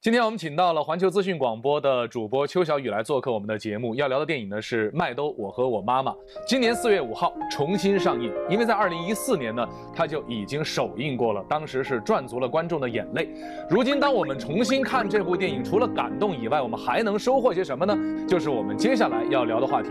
[0.00, 3.96] 今天我们请到了环球资讯广播的主播邱小雨来做客我们的节目。
[3.96, 6.12] 要聊的电影呢是《麦兜我和我妈妈》，
[6.46, 8.32] 今年四月五号重新上映。
[8.48, 13.28] 因为在二零一四年呢，它就已经首映过了，当时是赚足了观众的眼泪。
[13.68, 17.98] 如今，当我们重新看这部电影，除了感动以外，我们还能收获些什么呢？
[18.28, 19.90] 就是我们接下来要聊的话题。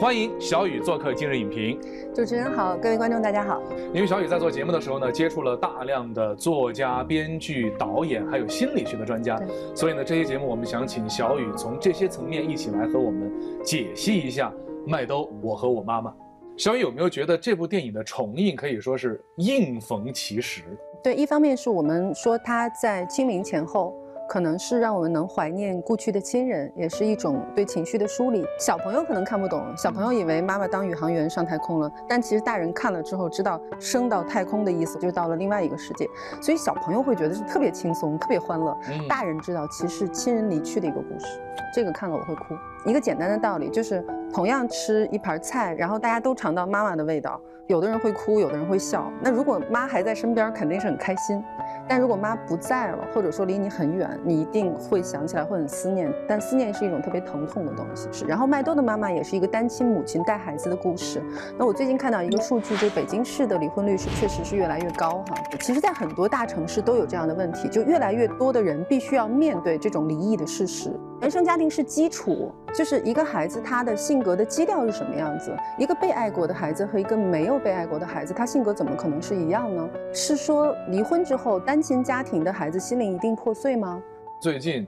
[0.00, 1.78] 欢迎小雨做客今日影评。
[2.12, 3.62] 主持人好，各位观众大家好。
[3.92, 9.40] 因为小雨在做节目的时候呢，接触了大量的作家、编剧、导演，还有心理学的专家。
[9.74, 14.52] 所以呢，这期节目我们想请小雨从这些层面一起来和我们解析一下
[14.88, 16.10] 《麦兜我和我妈妈》。
[16.56, 20.62] 小雨有没有觉得这部电影的重映可以说是应逢其时？
[21.02, 23.94] 对，一方面是我们说他在清明前后。
[24.28, 28.44] 可能是让我们能怀念故去的亲人，也是一种对情绪的梳理。
[28.58, 36.08] 小朋友可能看不懂，小朋友以为妈妈当宇航员上太空了，但其实大人看了之后知道，升到太空的意思就是到了另外一个世界，
[36.40, 38.76] 所以小朋友会觉得是特别轻松、特别欢乐。
[39.08, 41.26] 大人知道，其实亲人离去的一个故事，
[41.74, 42.54] 这个看了我会哭。
[42.84, 49.10] 一个简单的道理就是，同样吃一盘菜，然后大家都尝到妈妈的味道，有的人会哭，有的人会笑。
[49.22, 51.42] 那如果妈还在身边，肯定是很开心。
[51.88, 56.12] 但如果妈不在了，或者说离你很远，你一定会想起来，会很思念。
[56.28, 58.06] 但思念是一种特别疼痛的东西。
[58.12, 58.26] 是。
[58.26, 61.22] 然后麦兜的妈妈也是一个单亲母亲带孩子的故事。
[61.58, 65.36] 那我最近看到一个数据，就北京市的离婚率是确实是越来越高哈。
[65.60, 70.90] 其实，在很多大城市都有这样的问题，就越来越多的人必须要面对这种离异的事实。
[71.20, 75.56] 原生家庭是基础，就是一个孩子他的性格的基调是什么样子？
[75.78, 79.88] 一个被爱过的孩子和一个没有被爱过的孩子，他性格怎么可能是一样呢？
[80.12, 84.02] 是说离婚之后单亲家庭的孩子心灵一定破碎吗？
[84.42, 84.86] 最近，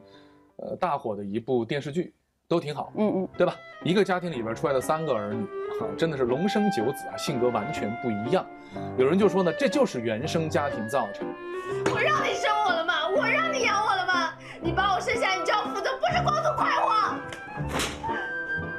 [0.57, 2.13] 呃，大火的一部电视剧
[2.49, 3.55] 都挺好，嗯嗯，对吧？
[3.85, 5.45] 一个家庭里边出来的三个儿女，
[5.79, 8.45] 哈，真的是龙生九子啊，性格完全不一样。
[8.97, 11.25] 有人就说呢，这就是原生家庭造成。
[11.93, 12.95] 我让你生我了吗？
[13.17, 14.35] 我让你养我了吗？
[14.61, 16.86] 你把我生下，你就要负责，不是光图快活。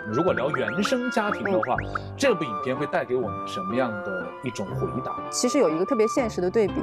[0.09, 1.75] 如果聊原生家庭的话，
[2.16, 5.13] 这部影片会带给我们什么样的一种回答？
[5.29, 6.75] 其实有一个特别现实的对比，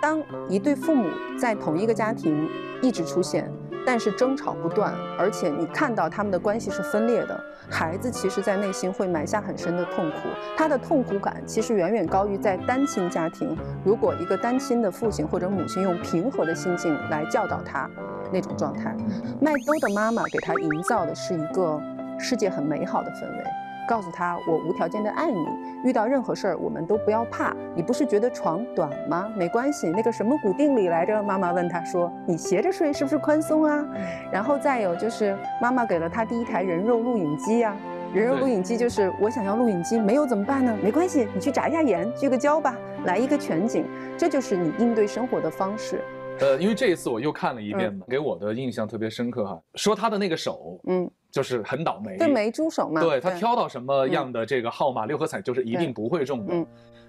[0.00, 2.48] 当一对父母在同一个家庭
[2.80, 3.52] 一直出现。
[3.86, 10.28] 但是争吵不断，而且你看到他们的关系是分裂的，孩子其实，在内心会埋下很深的痛苦。
[10.54, 17.88] 他的痛苦感其实远远高于在单亲家庭，如果一个单亲的父亲或者母亲用平和的心境来教导他，
[18.30, 18.94] 那种状态。
[19.40, 21.80] 麦兜的妈妈给他营造的是一个
[22.20, 23.44] 世界很美好的氛围。
[23.88, 25.44] 告诉他，我无条件的爱你。
[25.82, 27.56] 遇到任何事儿，我们都不要怕。
[27.74, 29.28] 你不是觉得床短吗？
[29.34, 31.20] 没关系，那个什么古定理来着？
[31.20, 33.84] 妈妈问他说：“你斜着睡是不是宽松啊？”
[34.30, 37.74] 然后再有就是，妈妈给了他第一台人肉录影机呀。
[38.14, 40.76] 人肉录影机就是我想要录影机，没有怎么办呢？
[40.80, 42.76] 没关系，你去眨一下眼，聚个焦吧，
[43.06, 43.84] 来一个全景。
[44.16, 46.00] 这就是你应对生活的方式。
[46.40, 49.60] 呃，因为这一次我又看了一遍嘛，给我的印象特别深刻哈。
[49.74, 53.00] 说他的那个手，嗯，就是很倒霉，对，没珠手嘛。
[53.00, 56.54] 对他挑到什么样的这个号码六合彩，就是一定不会中的。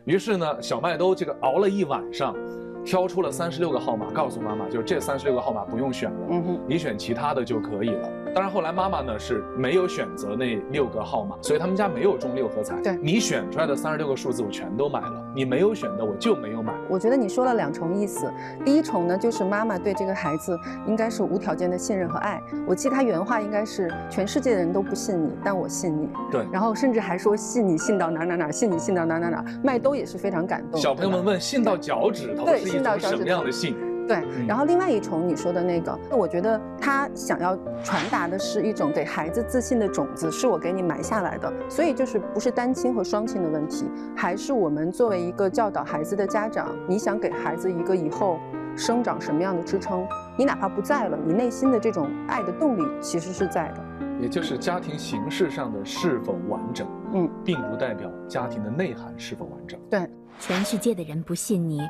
[0.06, 2.36] 于是呢，小麦兜这个熬了一晚上。
[2.84, 8.09] 挑出了三十六个号码，告诉妈妈，就是这三十六个号码不用选了，嗯，你选其他的就可以了。
[8.34, 12.82] 当然后来妈妈呢是没有选择那六个号码，所以他们家没有中六合彩。
[12.82, 16.74] 对，你选出来的三十六个数字我全都买了，你没有选的我就没有买。
[16.90, 18.31] 我觉得你说了两重意思，
[18.66, 22.42] 第一重呢就是妈妈对这个孩子应该是无条件的信任和爱。
[22.68, 26.09] 我记得他原话应该是全世界的人都不信你，但我信你。
[26.31, 29.46] 对，然后甚至还说信你信到哪哪哪，信你信到哪哪哪。
[29.64, 30.80] 麦兜也是非常感动。
[30.80, 32.46] 小朋友们问信到脚趾头。
[32.46, 32.62] 对。
[32.62, 33.75] 信到什么样的信？
[34.07, 41.51] 对，然后另外一重你说的那个，我觉得他想要传达的是一种给孩子自信的种子，是我给你埋下来的。
[41.69, 43.85] 所以就是不是单亲和双亲的问题，
[44.16, 48.38] 还是我们作为一个教导孩子的家长，你想给孩子一个以后
[48.75, 50.06] 生长什么样的支撑？
[50.38, 53.84] 你哪怕不在了，你内心的这种爱的动力其实是在的。
[54.20, 59.79] 也就是家庭形式上的是否完整，嗯，并不代表家庭的内涵是否完整。
[59.90, 60.08] 对，
[60.40, 61.81] 全世界的人不信你。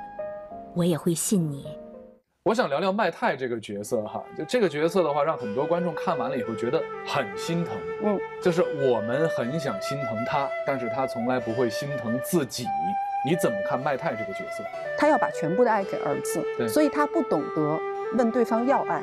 [0.73, 1.65] 我也会信你。
[2.43, 7.77] 我想聊聊麦太这个角色哈，就这个角色的话，让很多观众看完了以后觉得很心疼。
[8.03, 12.65] 嗯，就是我们很想心疼他，但是他从来不会心疼自己。
[13.23, 14.63] 你怎么看麦太这个角色？
[14.97, 17.79] 他要把全部的爱给儿子，对，所以他不懂得
[18.17, 18.99] 问对方要爱。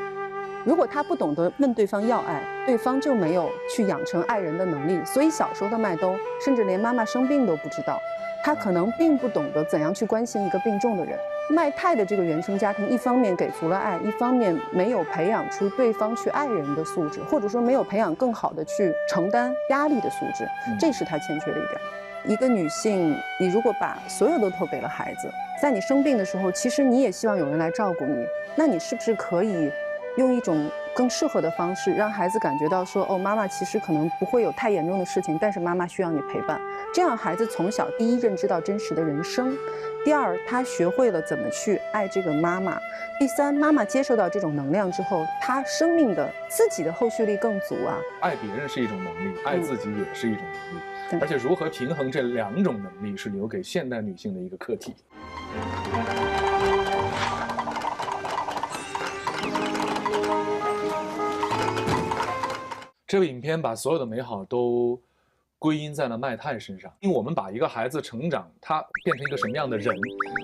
[0.64, 5.00] 如果他不懂得问对方要爱，对方就没有去养成爱人的能力。
[5.04, 8.00] 所以小时候的麦兜，甚至连妈妈生病都不知道。
[8.44, 11.18] 他可能并不懂得怎样去关心一个病重的人。
[11.50, 20.46] 麦泰的这个原生家庭，一方面给足了爱，一方面没有培养出对方去爱人的素质，或者说没有培养更好的去承担压力的素质，
[20.78, 21.80] 这是他欠缺的一点。
[22.24, 25.30] 一个女性，你如果把所有都托给了孩子，
[25.62, 29.70] 在你生病的时候，其实你也希望有人来照顾你，那你是不是可以
[30.16, 30.70] 用一种？
[30.98, 36.60] 更适合的方式，让孩子感觉到说，哦，妈妈其实可能不会有太严重的事情，但是妈妈需要你陪伴。
[36.92, 39.56] 这样孩子从小第一认知到真实的人生，
[40.04, 42.76] 第二他学会了怎么去爱这个妈妈，
[43.20, 47.96] 第三妈妈接受到这种能量之后，他生命的自己的后续力更足啊。
[48.20, 50.42] 爱别人是一种能力，爱自己也是一种
[51.12, 54.96] 能力，而且如何平衡这两种能力，是留给现代女性的一个课题。
[63.08, 65.00] 这部影片把所有的美好都
[65.58, 69.96] 归因在了卖炭身上，因为我们把一个孩子成长，他变成一个什么样的人，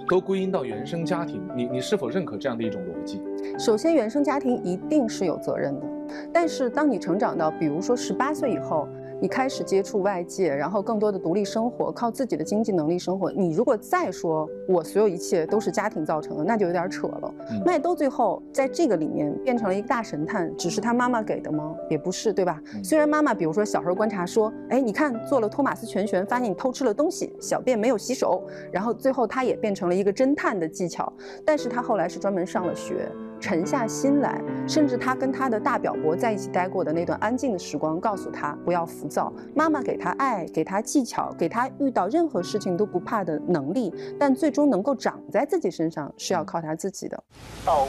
[0.09, 1.47] 都归因到原生家庭。
[1.55, 3.21] 你你是否认可这样的一种逻辑？
[3.59, 5.87] 首先，原生家庭一定是有责任的，
[6.33, 8.89] 但是当你成长到，比如说十八岁以后。
[9.21, 13.33] 你开始接触外界，然后更多的独立生活，靠自己的经济能力生活。
[13.33, 17.35] 你如果再说我所有一切都是家庭造成的，那就有点扯了。
[17.65, 21.75] 麦兜最后在这个里面变成了一个大神探，只是他妈妈给的吗？
[21.89, 22.61] 也不是，对吧？
[22.83, 31.11] 虽然妈妈，比如说小时候观察说，哎，你看做了托马斯全旋，发现你偷吃了东西，小便没有洗手，然后最后他也变成了一个侦探的技巧，
[31.45, 33.09] 但是他后来是专门上了学。
[33.44, 39.31] 沉下心来，甚至他跟他的大表伯在一起待过的那段安静的时光，告诉他不要浮躁。
[39.55, 47.23] 妈妈给他爱，给他技巧，给他遇到任何事情都不怕的能力，但最终能够长在自己身上，是要靠他自己的。
[47.67, 47.87] 到，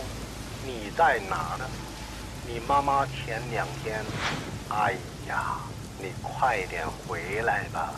[0.65, 1.63] 你在哪呢？
[2.45, 4.03] 你妈妈前两天，
[4.67, 4.91] 哎
[5.29, 5.55] 呀，
[6.01, 7.93] 你快点回来吧。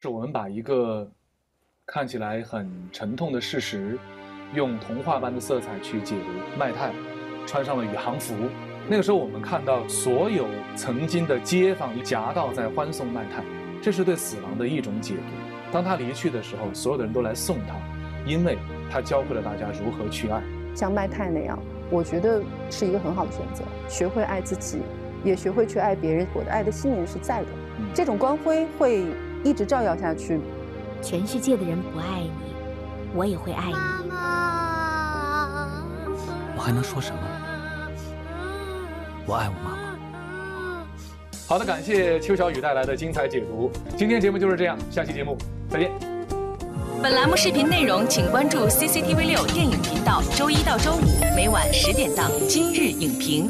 [0.00, 1.10] 是我们把一个
[1.84, 3.98] 看起来很沉痛的事实。
[4.54, 6.90] 用童话般的色彩去解读麦太，
[7.46, 8.34] 穿上了宇航服。
[8.88, 13.42] 那个时候，我们看到所有曾经的街坊夹道在欢送麦太，
[13.82, 15.22] 这是对死亡的一种解读。
[15.70, 17.74] 当他离去的时候，所有的人都来送他，
[18.24, 18.56] 因为
[18.90, 20.42] 他教会了大家如何去爱。
[20.74, 21.58] 像麦太那样，
[21.90, 22.40] 我觉得
[22.70, 23.62] 是一个很好的选择。
[23.88, 24.78] 学会爱自己，
[25.22, 26.26] 也学会去爱别人。
[26.32, 27.48] 我的爱的信念是在的，
[27.92, 29.04] 这种光辉会
[29.44, 30.40] 一直照耀下去。
[31.02, 32.54] 全世界的人不爱你，
[33.14, 33.74] 我也会爱你。
[36.56, 37.18] 我还能说什么？
[39.26, 39.78] 我爱我妈妈。
[41.46, 43.70] 好的，感谢邱小雨带来的精彩解读。
[43.96, 45.36] 今天节目就是这样，下期节目
[45.70, 45.90] 再见。
[47.02, 51.00] 本栏目视频内容，请关注 CCTV 六电影频道，周一到周五
[51.36, 53.48] 每晚十点档《今日影评》。